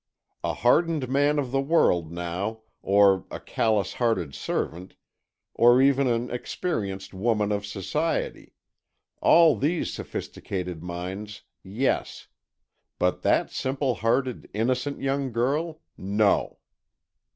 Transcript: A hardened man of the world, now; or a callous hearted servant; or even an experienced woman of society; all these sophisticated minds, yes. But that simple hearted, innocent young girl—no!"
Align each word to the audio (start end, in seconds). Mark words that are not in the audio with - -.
A 0.43 0.55
hardened 0.55 1.09
man 1.09 1.37
of 1.37 1.51
the 1.51 1.61
world, 1.61 2.11
now; 2.11 2.61
or 2.81 3.27
a 3.29 3.39
callous 3.39 3.93
hearted 3.93 4.33
servant; 4.33 4.95
or 5.53 5.79
even 5.79 6.07
an 6.07 6.31
experienced 6.31 7.13
woman 7.13 7.51
of 7.51 7.67
society; 7.67 8.55
all 9.21 9.55
these 9.55 9.93
sophisticated 9.93 10.81
minds, 10.81 11.43
yes. 11.61 12.29
But 12.97 13.21
that 13.21 13.51
simple 13.51 13.93
hearted, 13.93 14.49
innocent 14.55 14.99
young 14.99 15.31
girl—no!" 15.31 16.57